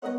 [0.00, 0.10] 皆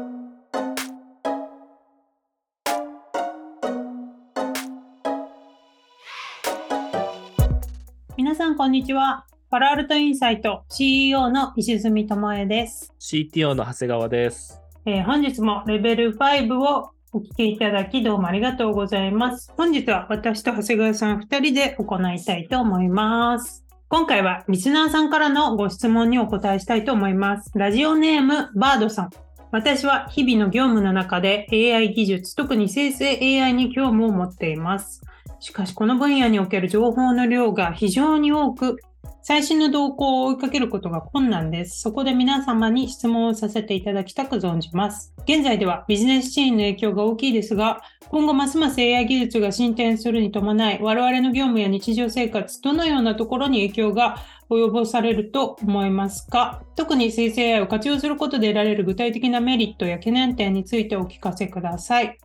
[8.35, 9.25] さん、こんにちは。
[9.49, 12.93] パラアルトインサイト CEO の石積智恵です。
[12.99, 14.59] CTO の長谷川です。
[14.85, 19.53] えー本日もレベル5をお聞きいただきどうもありがとうございます。
[19.55, 23.63] 本日は私と長谷川さん2人で行いたいと思います。
[23.87, 27.49] 今回はリスナーさんからのご質問にお答えしたいと思います。
[27.55, 29.28] ラジオネームバードさん。
[29.51, 35.01] 私は日々の業務の中で AI 技術、特に生成 AI に興味を持っています。
[35.39, 38.77] しかしこの分野における情報の量が非常に多く、
[39.21, 41.81] 最新の動向を追いかけることが困難です。
[41.81, 45.13] そこで皆様に質問をさせていただきたく存じます。
[45.23, 54.17] 現在ではビジネスシーンの影響が大きいですが、今後ますます AI 技術が進展するに伴い、我々の業務や日常生活、どのようなところに影響が
[54.49, 56.63] 及ぼされると思いますか？
[56.75, 62.17] 特に生成 AI を活用することで得られる具体的なメリットや懸念点についてお聞かせください。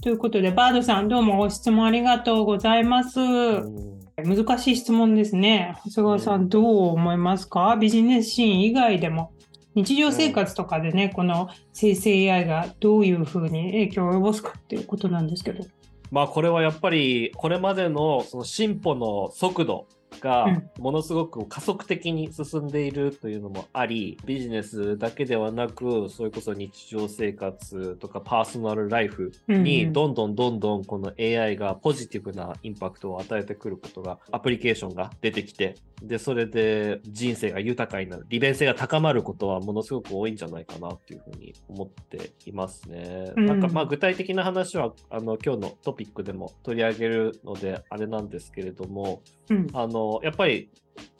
[0.00, 3.18] ということで、バードさん、どうもご質問ありがとうございます。
[4.16, 5.76] 難しい質問ですね。
[5.86, 7.76] 長谷川さん、どう思いますか？
[7.80, 9.32] ビジネスシーン以外でも。
[9.74, 15.64] 日常生活とかでね、この生成 AI がどういうふうに影響を及ぼすかっていうことなんですけど。
[16.10, 19.86] まあこれはやっぱりこれまでのその進歩の速度
[20.22, 43.32] がうんものすごく加速的に進んでいるというのもあり、ビジネスだけではなく、それこそ日常生活とかパーソナルライフにどんどんどんどんこの AI がポジティブなインパクトを与えてくることが、アプリケーションが出てきて、で、それで人生が豊かになる、利便性が高まることはものすごく多いんじゃないかなっていうふうに思っていますね。
[43.36, 49.66] うんなんかまあ具体的な話はあの今日のトピックでも取り上げるのであれなんですけれども、うん。
[49.72, 50.70] あのやっぱり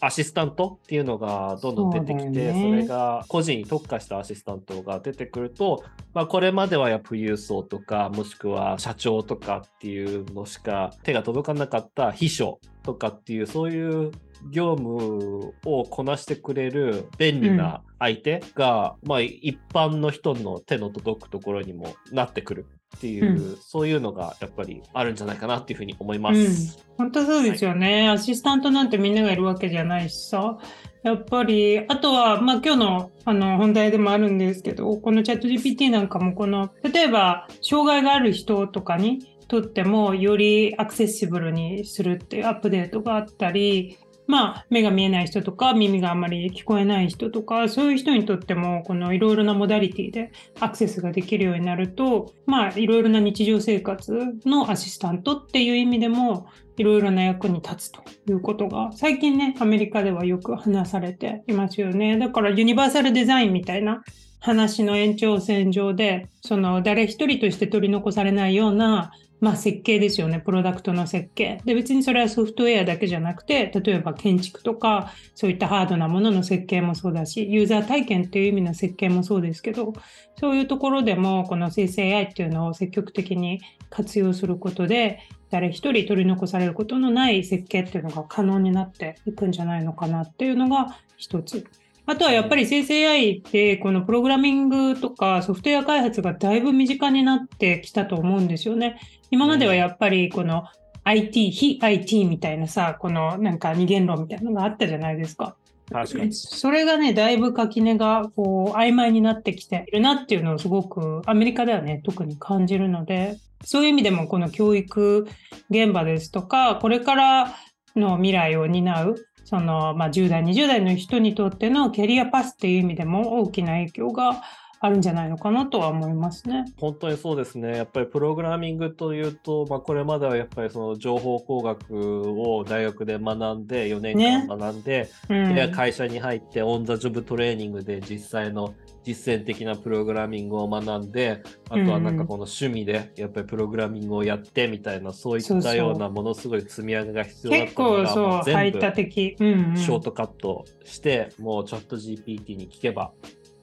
[0.01, 2.73] アシスタントっていうのがどんどん出てきてそ,、ね。
[2.79, 14.11] れが個人に特化したアシスタントが出てくると、まあ、これまではやっぱ富裕層とかもしくは社長とかっていうのしか手が届かなかった秘書とかっていうそういう
[14.51, 22.67] 業務をこなしてくれる便利な相手が、まあ、一般の人の手の届くところにもなってくる
[22.97, 26.79] っていう、うそういうのがやっぱりあるんじゃないかなっていうふうに思います。
[26.87, 30.59] うん本当そうですよね、アシスタントなんてみんながいるわけじゃないしさ。
[31.03, 43.99] やっぱり、あとは、まあ今日のあの本題でもあるんですけど、このチャット GPT なんかも、この、例えば、障害がある人とかにとっても、よりアクセシブルにするっていうアップデートがあったり、
[44.33, 54.11] まあ、目が見えない人とか、耳があまり聞こえない人とか、そういう人にとっても、このいろいろなモダリティでアクセスができるようになると、まあ、いろいろな日常生活
[54.47, 56.47] のアシスタントっていう意味でも、
[56.79, 62.17] いろいろな役に立つということが、最近ね、アメリカではよく話されていますよね。
[62.17, 64.03] だから、ユニバーサルデザインみたいな
[64.41, 69.11] 話の延長線上で、その誰一人として取り残されないような、
[69.43, 71.61] まあ、設計ですよね、プロダクトの設計。
[71.65, 79.95] で、別にそれはソフトウェアだけじゃなくて、例えば建築とか、そういったハードなものの設計もそうだし、ユーザー体験っていう意味の設計もそうですけど、
[80.39, 83.61] そういうところでも、この生成 AI っていうのを積極的に
[83.91, 85.19] 活用することで、
[85.51, 91.67] 誰一人取り残されることのない設計っていうのが可能になっていくんじゃないのかなっていうのが一つ。
[92.07, 98.99] あとはやっぱり生成 AI ってこのプログラミングとかソフトウェア開発がだいぶ身近になってきたと思うんですよね。
[99.33, 100.65] 今まではやっぱりこの
[101.05, 105.57] IT、非 IT みたいなさ、このなんか二元論みたいなのがあったじゃないですか。
[105.91, 106.35] 確かに。
[106.35, 115.27] それがね、だいぶ垣根がこう曖昧になってきているなっていうのをすごくアメリカではね、特に感じるので、そういう意味でもこの教育
[115.71, 117.55] 現場ですとか、これから
[117.97, 119.15] の未来を担う、
[119.45, 124.43] そのまあ、10代、20代の人にとってのキャリアパスっていう意味でも大きな影響が
[124.85, 126.65] あるんじゃないのかなとは思いますね。
[126.77, 127.77] 本当にそうですね。
[127.77, 134.45] やっぱりプログラミングというと、まあ、これまではやっぱりその情報工学を大学で学んで、4年ね。
[134.49, 138.75] 間学んで、うん、で会社に入ってオン・ザ・ジョブトレーニングで実際の
[139.05, 145.71] 実践的なプログラミングを学んで、あとはなんかこの趣味でやっぱりプログラミングをやってみたいな、そういそうそう。
[145.71, 153.13] ったようなものすごい積み上げが必要だっ結たのが、構そう、もう全部ショートカットして、もうチャット GPT に聞けば、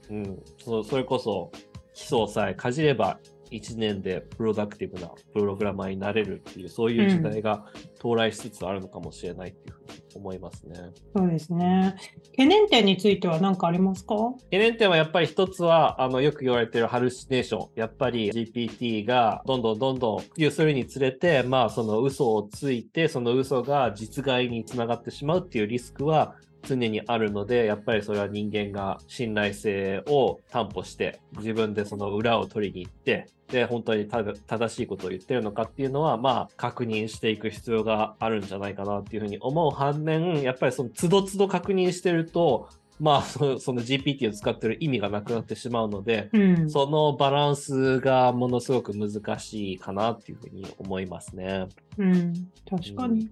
[0.09, 1.51] うん、そそれこそ
[1.93, 3.19] 基礎さえかじれば
[3.51, 7.65] 1年でプロダクティブなプログラマーになれるっていう、そういう時代が
[7.97, 10.75] 到来しつつあるのかもしれないっていうふうに思いますね。
[11.15, 11.95] そうですね。
[12.31, 14.15] 懸念点については何かありますか？
[14.43, 17.69] 懸念点はやっぱり一つは、あの、よく言われているハルシネーション。
[17.75, 42.69] やっぱり GPT がどんどんどんどん普及するにつれて、まあ、その嘘をついて、その嘘が実害につながってしまうっていうリスクは、常にあるので、やっぱりそれは人間が信頼性を担保して、自分でその裏を取りに行って、で、本当に正しいことを言ってるのかっていうのは、まあ、確認していく必要があるんじゃないかなっていうふうに思う反面、やっぱりその都度都度確認してると、
[42.99, 51.67] まあその GPT を使ってる意味がなくなってしまうので、うん、そのバランスがものすごく難しいかなっていうふうに思いますね。
[51.97, 52.33] うん、
[52.69, 53.29] 確かに。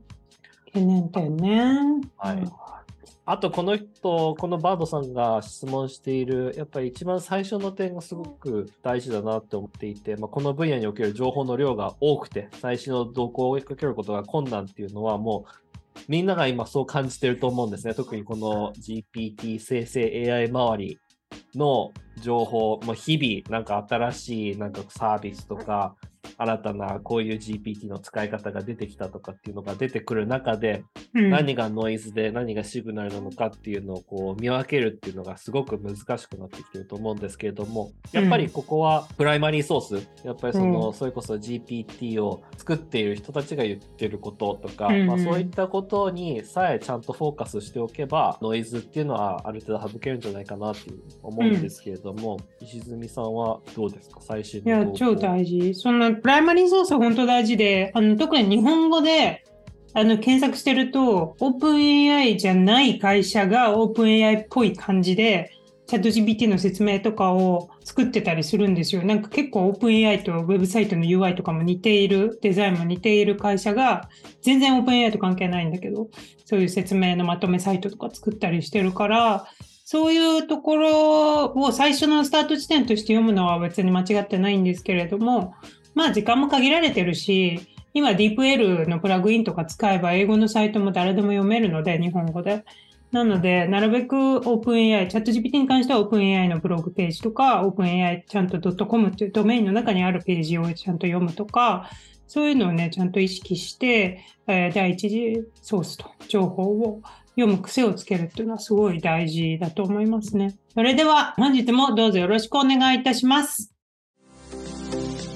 [0.67, 1.61] 懸念点ね。
[2.17, 2.43] はい。
[3.29, 17.93] あとこの人、このバードさんが質問している、やっぱり一番最初の点がすごく大事だなって思っていて、まあ、この分野における情報の量が多くて、最新の動向を追いかけることが困難っていうのは、もうみんなが今そう感じてると思うんですね。
[17.93, 20.97] 特にこの GPT 生成 AI 周り
[21.53, 21.91] の
[22.21, 25.97] 情報、も日々なんか新しいなんかサービスとか、
[26.37, 30.83] 新たなこういう GPT の使い方が出てきたとかっていうのが出てくる中で、
[31.13, 40.07] うん、何がノイズで何がシグナルなのかっていうのをこう見分けるっていうのがすごく難しくなってきてると思うんですけれどもやっぱりここはプライマリーソース。
[40.23, 54.19] やっぱりその、うん、それこそ GPT を作っている人たちが言ってることとか、うんまあ、そういったことにさえちゃんとフォーカスしておけばノイズっていうのはある程度省けるんじゃないかなっていう思うんですけれども、石積さんはどうですか？
[54.21, 55.73] 最新のいや超大事。
[55.73, 59.43] そんなプライマリーソースは本当大事で、あの特に日本語で
[59.93, 65.51] あの検索してると、オープン AI じゃない会社がオープン AI っぽい感じで、
[65.87, 69.03] チャット GPT の説明とかを作ってたりするんですよ。
[69.03, 74.09] なんか結構オープン AI とウェブサイトの UI とかも似ている、デザインも似ている会社が、
[74.41, 76.09] 全然オープン AI と関係ないんだけど、
[76.45, 79.47] そういう説明のまとめサイトとか作ったりしてるから、
[79.85, 85.53] そういうところを最初のスタート地点として読むのは別に間違ってないんですけれども、
[85.97, 87.59] まあ時間も限られてるし、
[87.91, 92.63] 今 DeepL のプラグインとか使えば英語のサイトも誰でも読めるので、日本語で。
[93.11, 101.89] なので、なるべく OpenAI、チャット GPT に関しては OpenAI のブログページとか、OpenAI ちゃんと .com っていうドメインの中にあるページをちゃんと読むとか、
[102.27, 107.01] そういうのをね、ちゃんと意識して、えー、第一次ソースと情報を
[107.35, 110.55] 読む癖をつけるっていうのはすごい大事だと思いますね。
[110.75, 113.76] それでは本日もどうぞよろしくお願いいたします。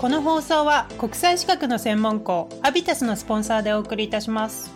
[0.01, 4.71] この放送は国際資格の専門校アビタスのスポンサーでお送りいたします。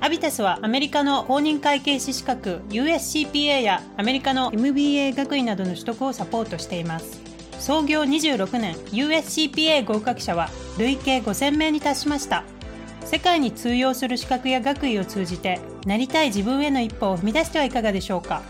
[0.00, 7.20] アビタスはアメリカの公認会計士資格 USCPA やアメリカの MBA 学位などの取得をサポートしています。
[7.60, 12.42] 創業26年 USCPA 合格者は累計5000名に達しました。
[13.04, 18.42] 世界に通用する資格や学位を通じてなりたい自分への一歩を踏み出してはいかがでしょうか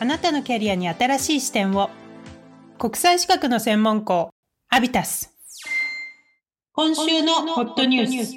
[0.00, 1.90] あなたのキャリアに新しい視点を
[2.78, 4.30] 国際資格の専門校
[4.74, 5.30] アビタス
[6.72, 8.34] 今週のホットニュース。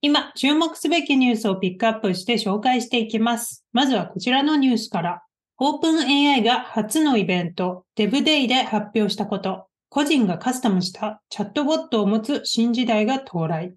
[0.00, 3.64] 今注目すべきニュースをピックアップして紹介していきます。
[3.72, 5.24] まずはこちらのニュースから。
[5.58, 5.98] オープン
[6.30, 7.86] AI が初のイベント。
[7.96, 9.66] DevDay で発表したこと。
[9.88, 11.20] 個人がカスタムした。
[11.28, 13.74] チャットボットを持つ新時代が到来。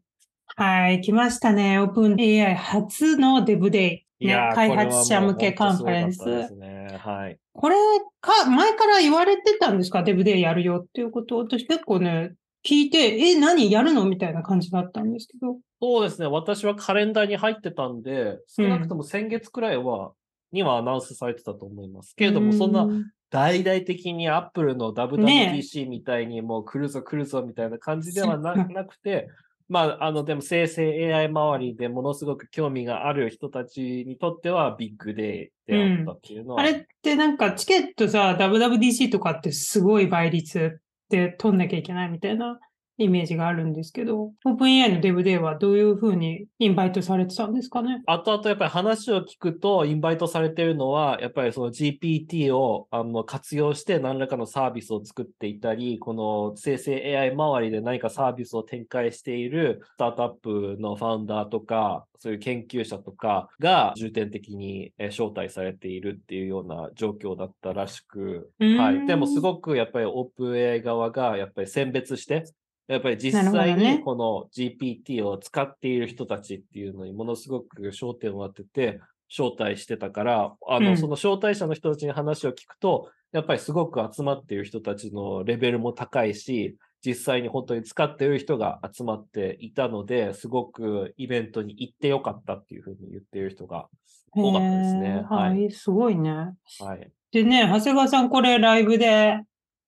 [0.55, 1.79] はい、来ましたね。
[1.79, 4.06] オープン AI 初のデブデイ。
[4.19, 6.25] ね、開発者向けカンファレンス。
[6.55, 7.37] ね、はい。
[7.53, 7.75] これ
[8.19, 10.03] か、前から言われてたんですか？
[10.03, 12.33] デブデイやるよっていうことを、私結構ね、
[12.65, 15.57] 聞いて、え、何やるのみたいな感じだったんですけど。
[15.81, 16.27] そうですね。
[16.27, 20.13] 私はカレンダーに入ってたんで、少なくとも先月くらいは、うん、
[20.51, 22.15] にはアナウンスされてたと思います。
[22.15, 22.87] けれども、そんな
[23.29, 29.29] 大々的にアップルの WWDC みたいにもう来るぞ来るぞみたいな感じではな,、なくて、
[29.69, 42.59] まあ、あの、でも生成 AI 周りでものすごく興味がある人たちにとってはビッグデーであったっていうのは、うん、あれってなんかチケットさ、WWDC とかってすごい倍率で取んなきゃいけないみたいな
[42.97, 48.01] イメージがあるんですけど、OpenAI の DevDay はどういうふうにインバイトされてたんですかね？
[48.07, 69.05] 後々やっぱり話を聞くと、インバイトされてるのは、やっぱりその GPT をあの活用して何らかのサービスを作っていたり、この生成 AI 周りで何かサービスを展開しているスタートアップのファウンダーとか、そういう研究者とかが重点的に招待されているっていうような状況だったらしく、はい。
[69.05, 72.43] でもすごくやっぱり OpenAI 側がやっぱり選別して、
[72.87, 93.87] やっぱり実際にこの GPT を使っている人たちっていうのにものすごく焦点を当てて招待してたから、あの、その招待者の人たちに話を聞くと、やっぱりすごく集まっている人たちのレベルも高いし、実際に本当に使っている人が集まっていたので、すごくイベントに行ってよかったっていうふうに言っている人が
[94.31, 95.25] 多かったですね。
[95.29, 96.53] はい、すごいね。
[96.79, 97.11] はい。
[97.31, 99.39] でね、長谷川さん、これライブで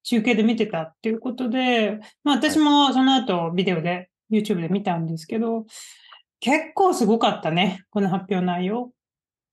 [0.09, 5.67] 中継で見てたっていうことで、まあ私もその後ビデオで YouTube で見たんですけど、
[6.39, 8.91] 結構すごかったね、この発表内容。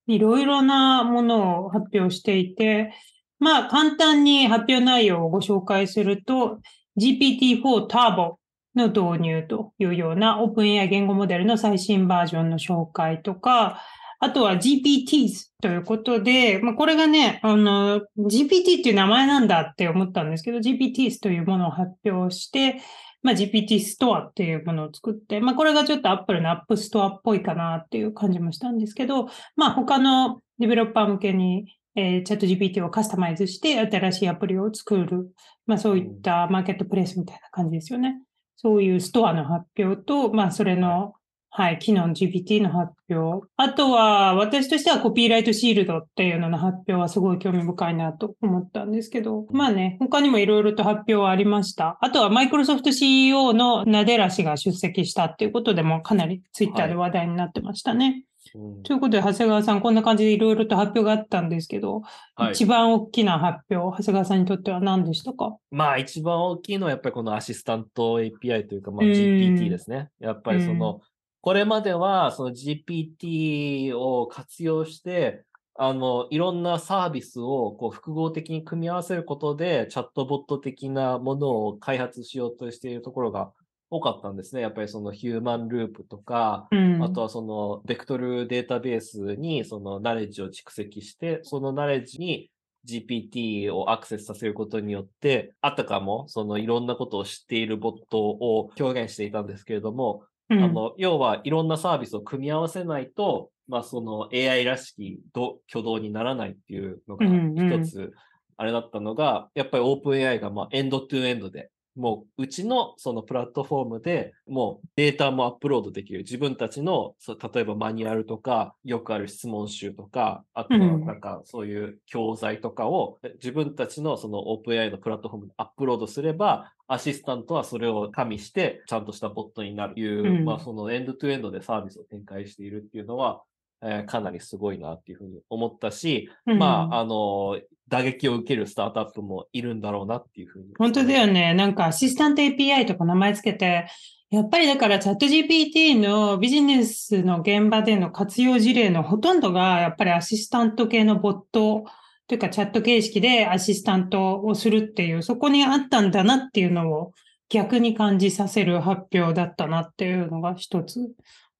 [0.07, 2.95] いろいろなものを発表していて、
[3.39, 6.61] まあ、簡単に発表内容をご紹介すると、
[6.99, 8.37] GPT-4 Turbo
[8.75, 13.83] の導入というような OpenAI 言語モデルの最新バージョンの紹介とか、
[14.19, 22.81] あとは GPTs ということで、まあ、これがね、あの、GPT っていう名前なんだって思ったんですけど、GPTs というものを発表して、
[23.23, 35.31] まあ、GPT ストアっていうものを作って、まあ、これがちょっと Apple の App Store っぽいかなっていう感じもしたんですけど、まあ、他のデベロッパー向けに、えー、チャット GPT をカスタマイズして新しいアプリを作る、
[35.67, 38.21] まあ、そういったマーケットプレイスみたいな感じですよね。
[38.57, 41.15] そういうストアの発表と、まあ、それの
[41.59, 43.47] はい、昨日の GPT の発表。
[43.57, 51.97] あとは、私としてはコピーライトシールドっていうのの発表はすごい興味深いなと思ったんですけど、まあね、他にもいろいろと発表はありました。
[52.03, 58.05] あとは、マイクロソフト CEO のナデラ氏が出席したっていうことでもかなりツイッターで話題になってましたね。
[58.05, 62.03] はいうん、ということで、長谷川さん、こんな感じでいろいろと発表があったんですけど、
[62.35, 65.57] はい、一番大きな発表、長谷川さんにとっては何でしたか？
[65.71, 70.11] まあ、一番大きいのはやっぱりこのアシスタント API というか、まあ、GPT ですね。
[70.21, 71.01] やっぱりその、
[71.47, 75.45] これまではその GPT を活用して、
[75.76, 83.53] あの、いろんなサービスをこう複合的に組み合わせることで、チャットボット的なものを開発しようとしているところが
[83.91, 84.61] 多かったんですね。
[84.61, 92.50] やっぱりそのヒューマンループとか、うん、あとはそのベクトルデータベースにそのナレッジを蓄積して、そのナレッジに
[92.88, 108.12] GPT をアクセスさせることによって、あたかもそのいろんなことを知っているボットを表現していたんですけれども、あの、要はいろんなサービスを組み合わせないと、まあその AI らしき挙動にならないっていうのが一つ
[108.57, 116.21] あれだったのが、やっぱり OpenAI がまあエンドトゥエンドでもううちのそのプラットフォームでもうデータもアップロードできる。
[116.21, 117.15] 自分たちの、
[117.53, 133.43] 例えばマニュアルとか、よくある質問集とか、あとはなんかそういう教材とかを自分たちのその OpenAI のプラットフォームにアップロードすれば、アシスタントはそれを加味して、ちゃんとしたボットになるという、まあそのエンドトゥエンドでサービスを展開しているっていうのは、
[133.83, 140.75] えー、かなりすごいなっていうふうに思ったし、うん、まあ、あの、打撃を受けるスタートアップもいるんだろうなっていうふうに。
[140.78, 141.55] 本当だよね。
[141.55, 143.87] なんかアシスタント API とか名前つけて、
[144.31, 151.85] やっぱりだからチャット GPT のビジネスの現場での活用事例のほとんどがやっぱりアシスタント系のボット
[152.26, 157.12] というかチャット形式でアシスタントをするっていう、そこにあったんだなっていうのを
[157.49, 160.99] 逆に感じさせる発表だったなっていうのが一つ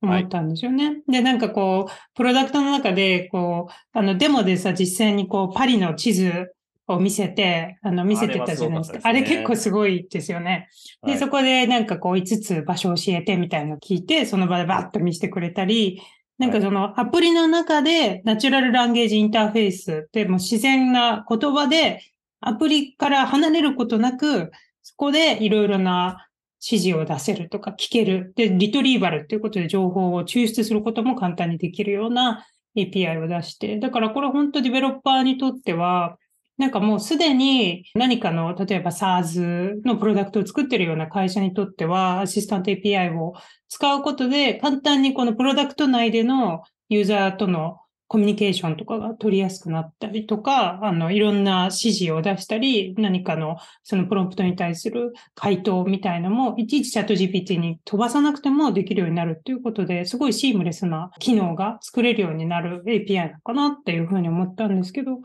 [0.03, 0.87] 思ったんですよね。
[0.87, 6.53] はい、で、なんかこう、プロダクトの中で、こう、あの、デモでさ、実際にこう、パリの地図
[6.87, 9.01] を見せて、あの、見せてたじゃないですか。
[9.03, 10.69] あれね、結構すごいですよね。
[11.05, 16.03] で、はい、そこでなんかこう、5つ場所教えてみたいなの聞いて、その場でバッと見せてくれたり、
[16.39, 22.03] なんかそのアプリの中でナチュラルランゲージインターフェースでも自然な言葉で
[22.41, 24.51] アプリから離れることなく、
[24.83, 26.26] そこでいろいろな
[26.69, 28.33] 指示を出せるとか聞ける。
[28.35, 32.45] で、リトリーバルっていうことで情報を抽出することも簡単にできるような
[32.77, 33.79] API を出して。
[33.79, 36.19] だからこれ本当ディベロッパーにとっては、
[36.59, 43.35] なんかもうすでに何かの、例えば SARS のプロダクトを作ってるような会社にとっては、アシスタント API を
[43.69, 47.79] 使うことで、簡単にこのプロダクト内でのユーザーとの
[48.09, 65.19] コミュニケーションとかが取りやすくなったりとか、あの、いろんな指示を出したり、何かのそのプロンプトに対する回答みたいのも、いちいちチャット GPT に飛ばさなくてもできるようになるっていうことで、すごいシームレスな機能が作れるようになる API なのかなっていうふうに思ったんですけど、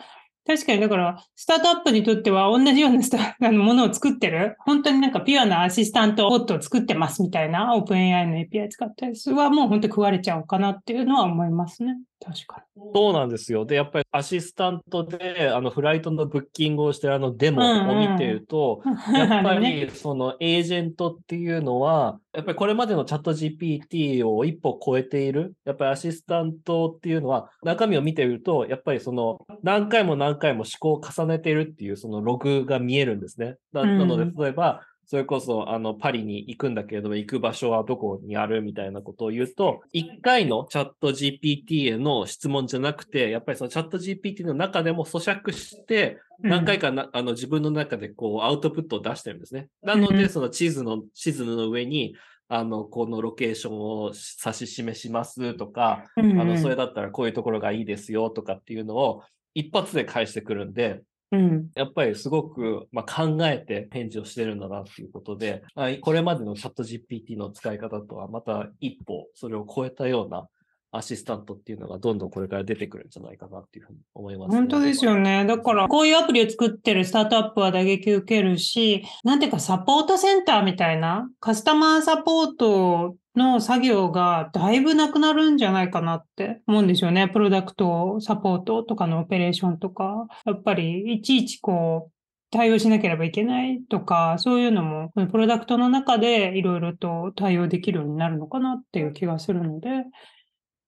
[0.46, 11.96] 確かに、だから、スタートアップにとっては同じようなスタ あのものを作ってる、本当になんかピュアなアシスタントボットを作ってますみたいな OpenAI の API 使ったやつはもう本当に食われちゃうかなっていうのは思いますね。
[12.24, 12.92] 確かに。
[12.94, 13.66] そうなんですよ。
[13.66, 33.56] で、やっぱりアシスタントで、あの、フライトのブッキングをしてるあのデモを見てると、うんうん、やっぱり、 そのエージェントっていうのは、やっぱりこれまでのチャット GPT を一歩超えている、やっぱりアシスタントっていうのは、中身を見てると、やっぱりその、何回も何回も思考を重ねているっていう、そのログが見えるんですね。
[33.74, 49.68] なので、例えば、それこそ、あの、パリに行くんだけれども、行く場所はどこにあるみたいなことを言うと、一回のチャット GPT への質問じゃなくて、やっぱりそのチャット GPT の中でも咀嚼して、何回かな、あの自分の中でこうアウトプットを出してるんですね。
[49.84, 52.16] なので、その地図の、地図の上に、
[52.48, 59.24] あの、このロケーションを指し示しますとか、あの、それだったらこういうところがいいですよとかっていうのを
[59.56, 61.02] 一発で返してくるんで、
[61.32, 65.64] うん、やっぱりすごく、まあ、考えて返事をしてるんだなっていうことで、
[66.02, 70.48] これまでのチャット GPT の使い方とはまた一歩それを超えたような
[70.94, 75.46] アシスタントっていうのがどんどんこれから出てくるんじゃないかなっていうふうに思います、ね、本当ですよね。
[75.46, 87.30] だから、こういうアプリを作ってるスタートアップは打撃受けるし、なんていうかサポートセンターみたいな、カスタマーサポートの作業がだいぶなくなるんじゃないかなって思うんですよね。
[87.30, 92.12] プロダクトサポートとかのオペレーションとか、やっぱりいちいちこう、
[92.52, 99.90] 対応しなければいけないとか、そういうのも、プロダクトの中でいろいろと対応できるようになるのかなっていう気がするので、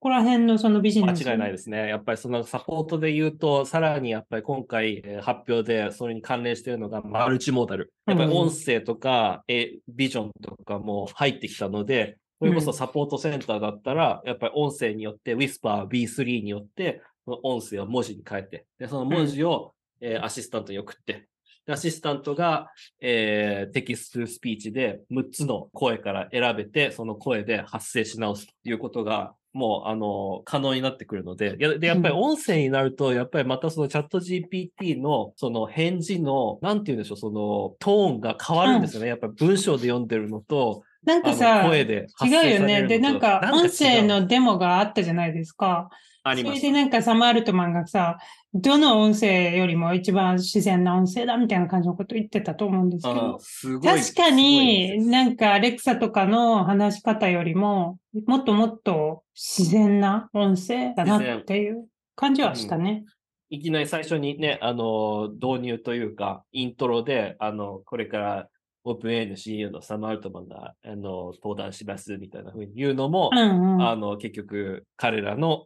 [0.03, 1.25] ここら辺のそのビジネス。
[1.25, 1.87] 間違いないですね。
[1.87, 7.93] やっぱりそのサポートで言うと、さらにやっぱり今回発表でそれに関連しているのがマルチモーダル。
[8.05, 21.29] やっぱり音声とか、うん、ビジョンとかも入ってきたので、それこそサポートセンターだったら、やっぱり音声によって、Whisper V3 によって、音声を文字に変えて、でその文字を、えー、アシスタントに送って、
[21.69, 22.69] アシスタントが、
[22.99, 39.07] えー、テキストスピーチで6つの声から選べて、その声で発声し直すということが、もう、あの、可能になってくるので、で、やっぱり音声になると、やっぱりまたそのチャット GPT の、その返事の、なんて言うんでしょう、そのトーンが変わるんですよね。
[39.07, 42.87] やっぱり文章で読んでるのと、なんかさ、違うよね。
[42.87, 45.89] で、なんか、音声のデモがあったじゃないですか。
[46.23, 46.59] あります。
[46.59, 48.17] それでなんかサマールトマンがさ、
[48.53, 53.39] どの音声よりも一番自然な音声だみたいな感じのこと言ってたと思うんですけど、
[53.83, 63.03] 確かになんかアレクサとかの話し方よりも、もっともっと自然な音声だなっていう感じはしたね。
[63.49, 68.47] いきなり最初にね、あの、導入というか、イントロで、あの、これから
[68.85, 75.65] オープン A の CEO のサム・アルトマンが、あの、登壇しますみたいなふうに言うのも、うんうん、あの、結局、彼らの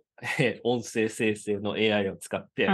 [0.64, 2.68] 音声生成の AI を使って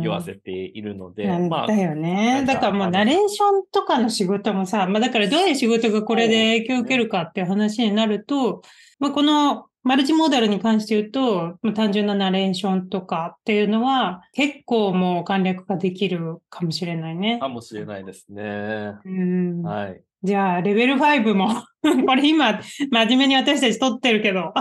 [0.00, 1.24] 言わせているので。
[1.24, 2.44] うん、まあ、だよね。
[2.46, 8.62] だからもうナレーションとかの仕事もさ、まあだからどういう仕事がこれで影響を受けるかっていう話になると、
[8.98, 17.38] まあこのマルチモーダルに関して言うと、まあ、単純なナレーションとかっていうのは結構もう簡略化できるかもしれないね。
[17.38, 18.94] かもしれないですね。
[19.04, 19.62] うん。
[19.62, 20.02] はい。
[20.22, 21.48] じゃあ、レベル5も
[22.06, 24.52] これ今、真面目に私たち取ってるけど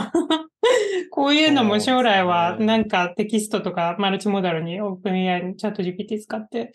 [1.10, 6.72] こういうのも将来はなんかテキストとかマルチモダルにオープン AI にチャット GPT 使って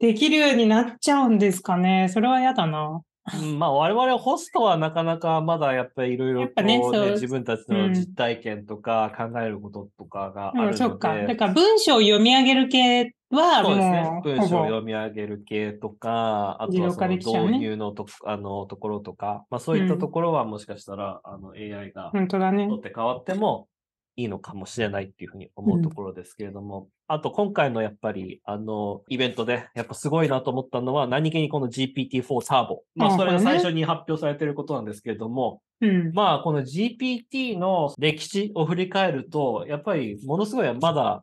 [0.00, 2.08] できるようになっちゃうんですかね。
[2.10, 3.02] それは嫌だな。
[3.58, 11.16] まあ我々ホストはなかなかまだやっぱりいろいろと、ねね、自分たちの実体験とか考えることとかがあるので、うん、そっか。
[11.16, 14.20] だから文章を読み上げる系はそうですね。
[14.24, 23.68] 文章を読み上げる系とか、あとはその導入のと,、あのところとか、まあそういったところはもしかしたら、うん、あの AI が取って変わっても、
[24.18, 32.82] いいのかもしれないっていうふうに思うところですけれども、うん、あと今回のやっぱりあのイベントでやっぱすごいなと思ったのは何気にこの GPT-4 ターボ。
[32.96, 41.22] まあそれが最初に発表されていることなんですけれども、うん、まあこの GPT の歴史を振り返ると、やっぱりものすごいまだ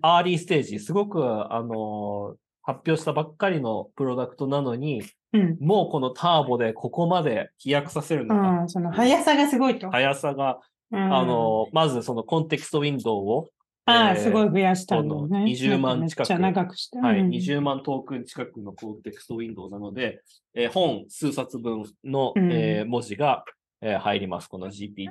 [0.00, 8.68] アーリーステージ、すごくあの発表したばっかりのプロダクトなのに、うん、もうこのターボでここまで飛躍させるのか。
[8.68, 9.90] その速さがすごいと。
[9.90, 10.60] 速さが
[10.92, 13.48] あの、まずそのコンテクストウィンドウを、
[13.84, 15.44] ああ、えー、すごい増やしたのね。
[15.44, 16.38] 20万近く。
[16.38, 16.98] 長くして。
[16.98, 20.22] はい、20万トークン近くのコンテクストウィンドウなので、
[20.54, 23.44] えー、本数冊分の、うん、えー、文字が、
[23.80, 25.08] えー、入ります、この GPT。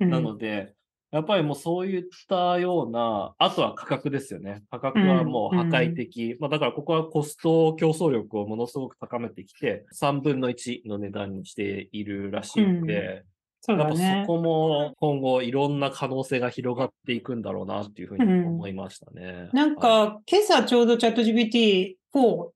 [0.00, 0.74] うん、なので、
[1.10, 4.64] やっぱりもうそういったような、あとは価格ですよね。
[4.70, 6.32] 価格はもう破壊的。
[6.32, 13.24] うん、まあだからここはコスト競争力をものすごく高めてきて、3分の1の値段にしているらしいので、
[13.66, 19.48] そうだね、やっぱそこも今後いろんな可能性が広がっていくんだろうなっていうふうに思いましたね。
[19.52, 21.96] うん、なんか、はい、今朝ちょうどチャット GPT4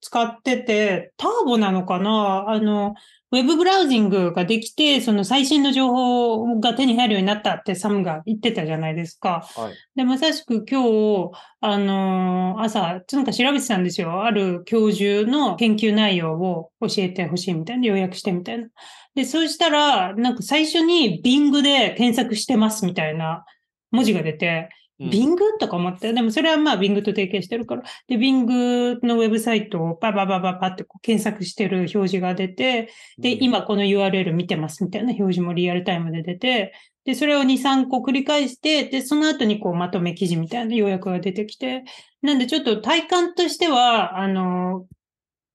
[0.00, 2.44] 使ってて、ターボなのかな？
[2.48, 2.94] あの、
[3.32, 9.46] ウェブブラウジングができて、その最新の情報が手に入るようになったってサムが言ってたじゃないですか。
[9.54, 14.24] はい、で、まさしく今日、あのー、朝、なんか調べてたんですよ。
[14.24, 18.66] ある教授の研究内容を教えてほしいみたいな、要約してみたいな。
[19.14, 23.44] で、そうしたら、なんか最初に Bing で検索してますみたいな
[23.92, 27.82] 文字が出て、ビングとか思って、でもそれはまあビングと提携してるから。
[28.06, 41.84] で、ビングのウェブサイトをパパパパパってこう検索してる表示が出て、で、今この URL 見てますみたいな表示もリアルタイムで出て、で、それを2、3個繰り返して、で、その後にこうまとめ記事みたいな要約が出てきて、
[42.20, 44.86] なんでちょっと体感としては、あの、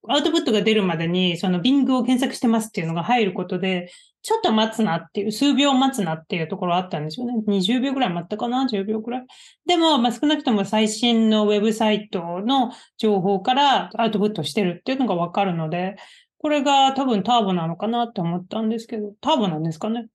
[0.10, 3.92] アウトプットが出るまでに、そのビングを検索してますっていうのが入ることで、
[4.22, 7.44] ちょっと待つなっていう、数秒待つなっていうところあったんですよね。
[7.48, 9.26] 20秒ぐらい待ったかな ?10 秒ぐらい。
[9.68, 15.96] でも、まあ、少なくとも最新のウェブサイトの情報からアウトプットしてるっていうのがわかるので、
[16.40, 20.08] これが多分ターボなのかなって思ったんですけど、ターボなんですかね？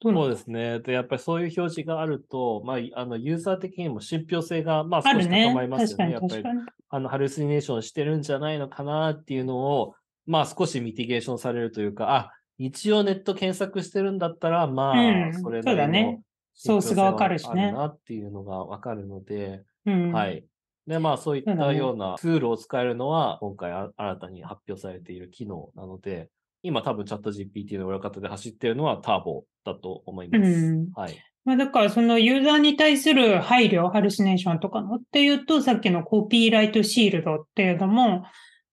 [0.00, 0.80] どうそうですね。
[0.80, 5.68] で、やっぱりそういう表示があると、まあ、あの、ユーザー的にも信憑性が、まあ、少し高まり。
[5.68, 6.28] ます確よね。
[6.30, 6.58] やっぱり。
[6.90, 9.94] あの、ハルシネーションしてるんじゃないのかなっていうのを、
[10.26, 16.20] まあ、少しミティゲーションされるというか、あ、一応ネット検索してるんだったら、まうんあ、それなりのね
[16.54, 20.12] ソースがわかるしねなっていうのがわかるので、うん。
[20.12, 20.44] はい。
[20.86, 26.30] で、まあ、そういったようなツールを使えるのは、今回あ新たに発表されている機能なので、
[26.62, 30.50] 今多分チャット GPT の裏方で走っているのはターボだと思います。
[30.50, 31.16] うんはい。
[31.44, 38.24] まあ、だからそのユーザーに対する配慮、ハルシネーションとかのっていうと、さっきのコピーライトシールドっていうのも、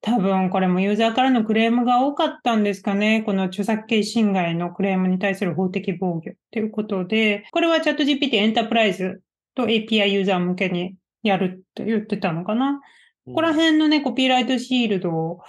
[0.02, 3.24] 多分これもユーザーからのクレームが多かったんですかね。
[3.26, 9.22] この著作権侵害のクレームに対する法的防御っていうことで、これはチャット GPT エンタープライズ
[9.56, 12.82] と API ユーザー向けにやるって言ってたのかな。
[13.26, 15.40] ここら辺のね、コピーライトシールド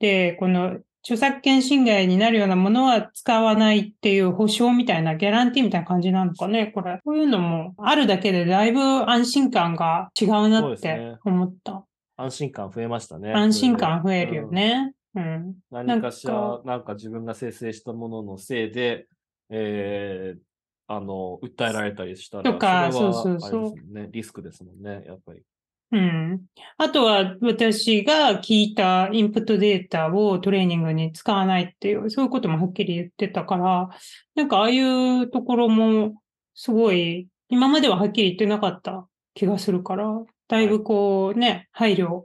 [0.00, 7.00] で、この著作権侵害になるようなものは使わないっていう保証みたいな、ギャランティーみたいな感じなのかね、これ。
[7.04, 11.84] こういうのもあるだけでだいぶ安心感が違うなって思った。
[12.16, 13.32] 安心感増えましたね。
[13.32, 14.50] 安心感増えるよ。
[14.50, 14.94] ね。
[15.14, 15.24] うん。
[15.24, 19.06] うん何かしらなん、か自分が生成したもののせいで、
[19.50, 20.40] えー、
[20.86, 24.08] あの、訴えられたりしたら、とかそれはそうそうそう。
[24.10, 25.42] リスクですもんね、やっぱり。
[25.92, 26.40] うん。
[26.78, 33.90] あとは私が聞いたインプットデータをトレーニングに使わないっていう、そういうこともはっきり言ってたから、
[34.34, 36.14] なんかああいうところも
[36.54, 40.06] すごい、今までははっきり言ってなかった気がするから、
[40.48, 42.22] だいぶこうね、配慮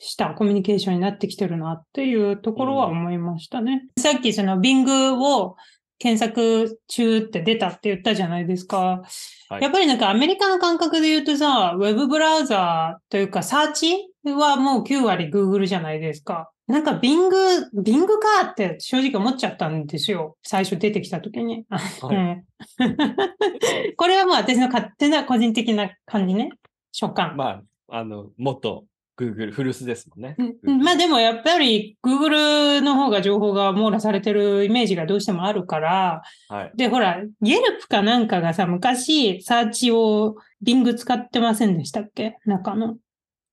[0.00, 3.86] したコミュニケーションになってきてるなっていうところは思いましたね。
[3.96, 5.54] さっきその Bing を
[5.98, 9.02] 検索中って出たって言ったじゃないですか。
[9.48, 16.50] はいやっぱりなんかアメリカの感覚で言うとさ、ウェブブラウザーというかサーチはもう9割 Google じゃないですか。
[16.66, 17.28] なんか Bing、
[17.76, 20.36] Bing かって正直思っちゃったんですよ。
[20.42, 21.64] 最初出てきた時に。
[21.68, 22.44] はい うん
[23.96, 26.50] これはもう私の勝手な個人的な感じね。
[26.90, 27.36] 所感。
[27.36, 28.84] まあ、あの、元
[29.16, 30.36] Google、古巣ですもんね。
[30.62, 36.72] うんまあでもやっぱり Google の方が情報が網羅されてるイメージがどうしてもあるから、はい。
[36.76, 42.38] で、ほら、ゲルプかなんかがさ、昔、サーチを Bing 使ってませんでしたっけ？
[42.44, 42.96] 中の。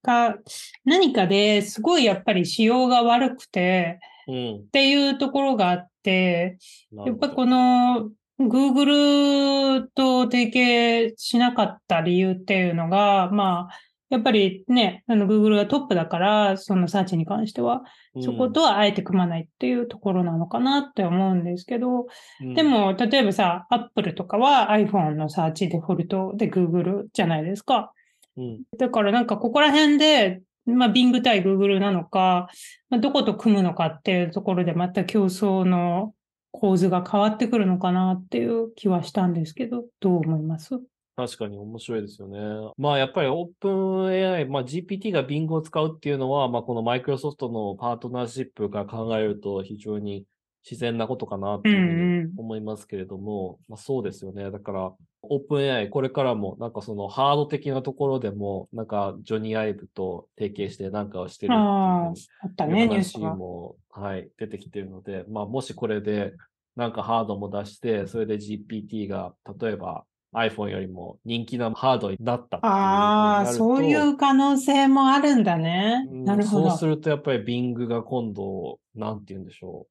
[0.02, 0.36] か、
[0.84, 4.56] 何かですごいやっぱり仕様が悪くて、うん。
[4.56, 6.58] っていうところがあって、
[7.06, 13.78] やっぱこの Google と提携しなかった理由っていうのが、まあ、
[14.12, 17.82] やっぱりね、あの Google がトップだから、そのサーチに関しては、
[18.20, 22.08] そことはあえて組まないっていうところなのかなって思うんですけど、
[22.42, 22.54] うん。
[22.54, 27.94] で、も、例えばさ、Apple とかは iPhone のサーチデフォルトで Google じゃないですか。
[28.36, 28.60] うん。
[28.76, 32.50] だからなんかここら辺で、まあ Bing 対 Google なのか、
[32.90, 36.12] まあ、どこと組むのかっていうところでまた競争の
[36.50, 40.78] 構図が変わってくるのかなっていう気はしたんですけど、どう思います？
[41.14, 42.72] 確かに面白いですよね。
[42.78, 50.24] まあやっぱり OpenAI、まあ GPT が Bing を使うっていうのは、まあこのマイクロソフトのパートナーシップから考えると非常に
[50.68, 54.50] 自然なことかなっていうふううん思いますけれども、まあそうですよね。
[54.50, 54.92] だから、
[55.24, 62.12] OpenAI、これからもなんかそのハード的なところでも、なんかジョニー・アイブと提携してなんかをしてるっていうあ
[62.48, 63.18] ったね、話。
[63.18, 66.32] も、はい、出てきてるので、まあ、もしこれで、
[66.74, 76.06] なんかハードも出して、それで GPT が、例えば iPhone よりも人気なハードになったああ、そういう可能性もあるんだね。
[76.10, 76.70] うんなるほど。
[76.70, 79.86] そうすると、やっぱり Bing が今度、なんて言うんでしょ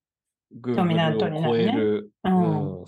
[0.52, 0.60] う。
[0.60, 2.12] Google を超える。
[2.24, 2.86] うんうん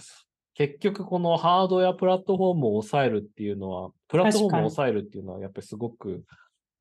[0.55, 6.23] 結局、このハードやプラットフォームを抑えるっていうのは、プラットフォームを抑えるっていうのは、やっぱりすごく、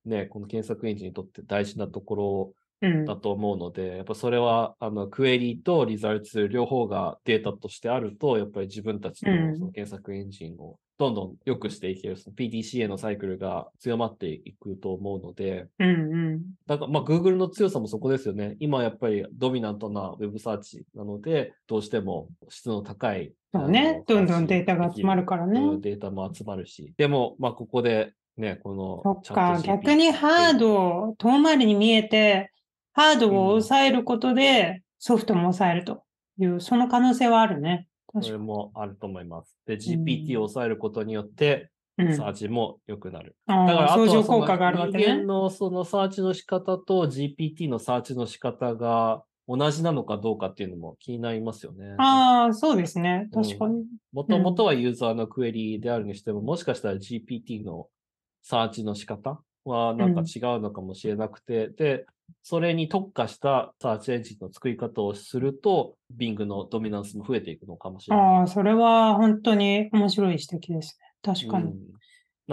[0.05, 2.62] ね、この検索エンジンにとって大事なところうん
[3.07, 15.93] だと思うので、やっぱそれは、あの、クエリとリザルツ両方がデータとしてあると、やっぱり自分たちうんのその検索エンジンをどんどん良くしていける、その PDCA のサイクルが強まっていくと思うので、うんう
[16.37, 16.43] ん。
[16.67, 18.57] だから、まあ、Google の強さもそこですよね。
[18.61, 23.33] 今やっぱりドミナントなウェブサーチなので、どうしても質の高い。
[23.55, 24.03] そうね。
[24.07, 25.61] どんどんデータが集まるからね。
[25.61, 26.93] うんデータも集まるし。
[26.97, 32.51] でも、まあ、ここでね、このそっか、逆にハードを遠回りに見えて、
[32.93, 36.03] ハードを抑えることでソフトも抑えると
[36.39, 37.87] いう、その可能性はあるね。
[38.21, 39.57] それもあると思います。
[39.67, 43.37] で、GPT を抑えることによって、サーチも良くなる。
[43.47, 45.25] あだから、あ相乗効果があるわけ人間ね。
[45.25, 51.95] のそのサーチの仕方と GPT のサーチの仕方が同じなのかどうかっていうのも気になりますよね。
[51.99, 53.29] ああ、そうですね。
[53.33, 53.85] 確かに。
[54.13, 57.89] もともとはユーザーのクエリであるにしても、もしかしたら GPT の
[58.43, 62.07] サーチの仕方はなんか違うのかもしれなくて、で、
[62.43, 68.27] それに特化したサーチエンジンの作り方をすると、Bing のドミナンスも増えていくのかもしれない。
[68.27, 71.35] ああ、それは本当に面白い指摘ですね。
[71.35, 71.71] 確かに。
[71.71, 71.79] うん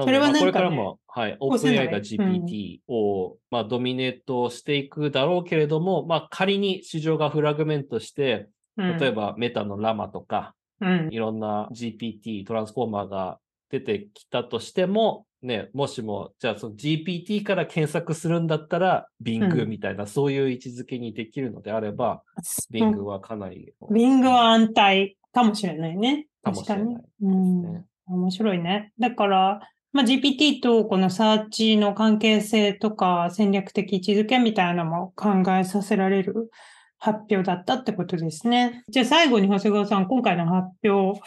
[0.06, 13.40] れはなこれからも、はい、OpenAI がね GPT を、まあ、ドミネートしていくだろうけれども、まあ、仮に市場がフラグメントして、うん例えばメタのラマとか、うんいろんな GPT、トランスフォーマーが
[13.70, 26.28] 出てきたとしても、ね、もしも、じゃあその GPT から検索するんだったら、う Bing んみたいな、そういう位置づけにできるのであれば、う Bing んはかなり、ビングは安泰かもしれないね。
[26.44, 27.32] かもしれない確かに。
[27.32, 27.86] うんね。
[28.08, 28.92] 面白いね。
[29.00, 36.52] だから、まあ、GPT とこのサーチの関係性とか戦略的位置づけみたいなのも考えさせられる
[37.00, 38.84] 発表だったってことですね。
[38.90, 41.20] じゃあ最後に長谷川さん、今回の発表、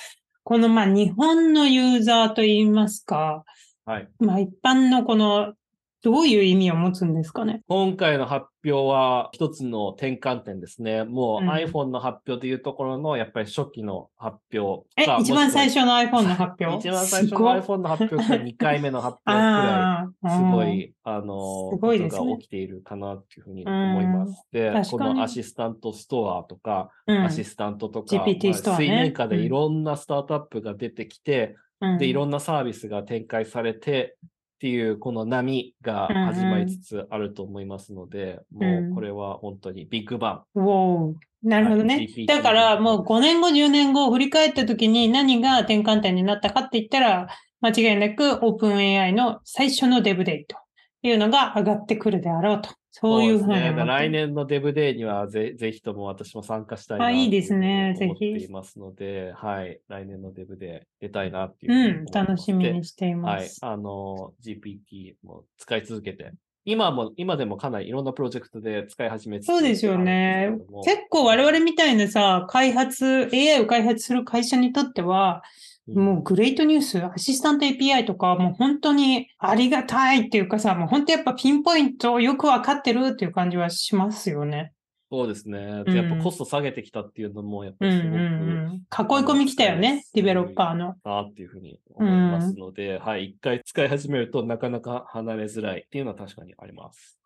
[0.44, 3.44] このまあ日本のユーザーといいますか、
[3.84, 4.08] はい。
[4.20, 5.54] まあ一般のこの
[6.02, 7.62] どういう意味を持つんですかね？
[7.68, 11.04] 今回の発表は一つの転換点ですね。
[11.04, 16.76] もううん iPhone の発表でいうところの、やっぱり初期の発表えか。、一番最初の iPhone の発表？
[16.88, 20.12] 一番最初の iPhone の発表から2回目の発表くらい。
[20.28, 24.44] すごうんい、あの、すごいですねことが起きているかなっていうふうに思います。
[24.50, 34.16] で、このアシスタントストアとか、うんアシスタントとか、GPT まあストアね水面下でいろんなスタートアップが出てきて、うんで、いろんなサービスが展開されて
[34.62, 38.84] っていう、この波が始まりつつあると思いますので、うん。
[38.84, 42.06] もうこれは本当にビッグバウォーなるほどね。
[42.28, 47.26] だからもう5年後、10年後を振り返った時に何が転換点になったかって言ったら、
[47.60, 50.56] 間違いなく OpenAI の最初のデブデイと
[51.02, 52.70] いうのが上がってくるであろうと。
[52.98, 53.00] ン。
[53.00, 53.54] そういうふう。
[53.54, 59.80] に思って来年のデブデーにはぜぜひとも私も参加したいなあいいですねと思っていますので、はい。
[59.88, 62.04] 来年のデブデー出たいなっていううふうん。
[62.06, 63.58] 楽しみにでしていまはいす。。
[63.62, 66.32] あの、GPT も使い続けて、
[66.64, 70.52] 今も、今でもかなりいろんなプロジェクトで使い始めつつそうですよね。
[70.84, 84.72] 結構我々みたいなさ、開発、AI を開発する会社にとっては、うんもうグレートニュース、アシスタント API とか、もう本当にありがたいっていうかさ、もう本当やっぱピンポイントよくわかってるっていう感じはしますよね。
[85.10, 85.60] そうですね。
[85.60, 88.72] やっぱコスト下げてきたっていうのも、やっぱうんうりすごく、んうん。
[88.72, 90.94] 囲い込み来たよね、ディベロッパーの。
[91.04, 97.18] なっていうふうに思いますので、はい、一回使い始めるとなかなか離れづらいっていうのは確かにあります。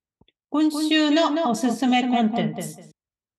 [0.49, 2.91] 今週のおすすめコンテンツ。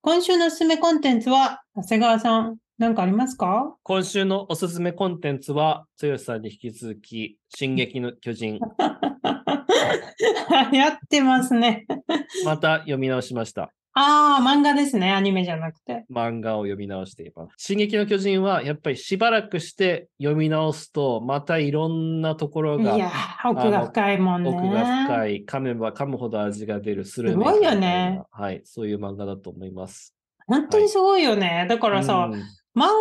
[0.01, 3.75] 今週のおすすめコンテンツは、長谷川さん、何かありますか？
[3.81, 8.59] 今週のおすすめコンテンツは、剛さんに引き続き、進撃の巨人、
[10.71, 11.87] やってますね。
[12.45, 13.71] また読み直しました。
[13.99, 16.05] ああ、漫画ですね、アニメじゃなくて。
[16.13, 17.55] 漫画を読み直しています。
[17.57, 24.51] 進撃の巨人は、やっぱりしばらくして読み直すと、またいろんなところがいやー、奥が深いもんね。
[24.51, 30.13] 奥が深い、噛めば噛むほど味が出るスルメすごいよねはい、そういう漫画だと思います。
[30.45, 31.65] 本当にすごいよね。
[31.67, 32.43] だからさ、うん
[32.77, 32.91] 漫画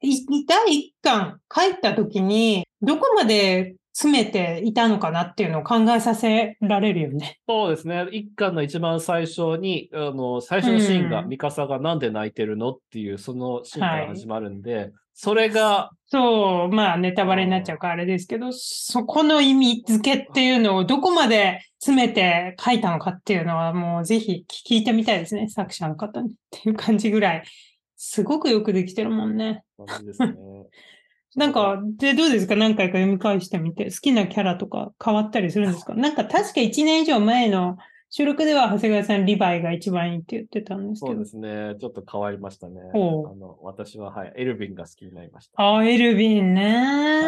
[0.00, 7.38] い第一巻書いた時に、どこまで詰めていたのかなっていうのを考えさせられるよね。
[7.48, 8.06] そうですね。
[8.12, 27.44] 一巻の一番最初に、あの、最初のシーンが、うんミカサがなんで泣いてるのっていう、そのシーンから始まるんで、それが、そう、まあネタバレになっちゃうからあれですけど、そこの意味付けっていうのをどこまで詰めて書いたのかっていうのはもうぜひ聞いてみたいですね、作者の方にっていう感じぐらい。
[28.06, 29.64] すごくよくできてるもんね。
[30.04, 30.34] ですね。
[31.36, 32.54] なんか、で、どうですか？
[32.54, 35.94] 何回か読み返してみて、好きなキャラとか変わったりするんですか？
[35.96, 37.76] なんか確か1年以上前の
[38.10, 41.28] 収録では長谷川さんリヴァイが一番いいって言ってたんですけどそうで。
[41.28, 41.74] すね。
[41.80, 42.80] ちょっと変わりましたね。
[42.92, 45.60] あの私は、はい、エルヴィンが好きになりました。
[45.60, 46.76] ああ、エルヴィンね、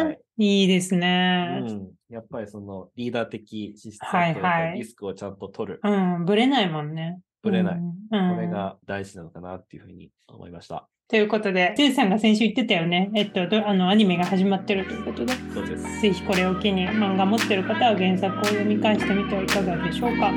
[0.05, 0.63] はいい。
[0.63, 1.59] いですね。
[1.63, 5.81] うん、やっぱりそのリーダー的資質とはいはいリスクをちゃんと取る。
[5.83, 7.19] うん、ぶれないもんね。
[7.41, 7.85] ぶれないうん。
[7.85, 10.87] うんこれが大事なのかなっていうふうに思いました。
[11.09, 13.09] ということで、ていさんが先週言ってたよね。
[13.15, 16.01] えっと、どあの、アニメが始まってるということで、そうです。
[16.01, 20.33] ぜひこれを機に漫画持ってる方は原作を読み返してみてはいかがでしょうか。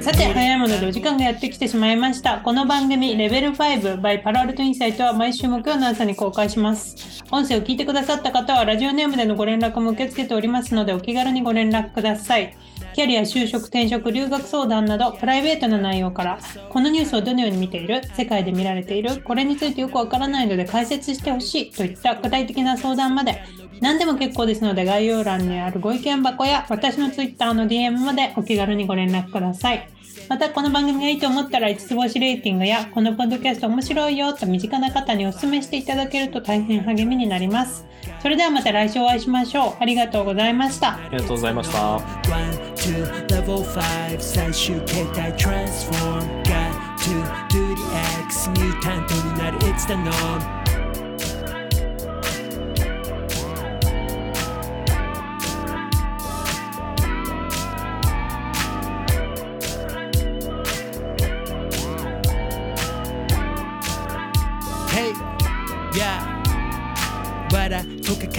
[0.00, 2.38] さて、早いものでお時間がやってきてしまいました。
[2.38, 7.24] この番組、レベル5 by パロアルトインサイトは毎週木曜の朝に公開します。
[7.32, 12.56] 音声を聞いてくださった方は、ラジオネームでのご連絡も受け付けておりますので、お気軽にご連絡ください。
[12.94, 16.38] キャリア、就職、転職、留学相談など、プライベートな内容から、
[16.70, 23.42] このニュースをどのように見ている、世界で見られている、これについてよくわからないので解説してほしいといった具体的な相談まで、
[23.80, 29.93] 何でも結構ですので概要欄にあるご意見箱や私の Twitter の DM までお気軽にご連絡ください。
[30.28, 37.86] またこの番組がいいと思ったら5つ星レーティングやこのポッドキャスト面白いよと身近な方にお勧めしていただけると大変励みになります。
[38.22, 39.74] それではまた来週お会いしましょう。
[39.80, 40.94] ありがとうございました。
[40.94, 41.96] ありがとうございました。
[41.96, 42.02] One,
[42.74, 47.10] two, the Level 5最終形態 Transform Got to
[47.48, 47.82] do the
[48.24, 50.64] X ミュータントになる It's the norm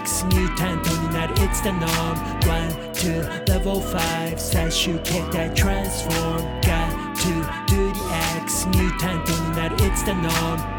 [0.00, 8.00] X ミュータントになる It's the norm One, two, level 5最終形態 Transform Got to do the
[8.42, 10.75] X ミュータントになる It's the norm